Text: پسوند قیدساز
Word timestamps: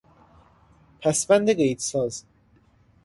پسوند 1.01 1.49
قیدساز 1.53 2.25